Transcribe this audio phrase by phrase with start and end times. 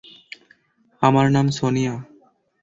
[1.01, 1.93] আমার নাম সোনিয়া।